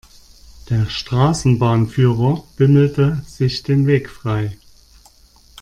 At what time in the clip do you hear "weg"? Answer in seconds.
3.85-4.09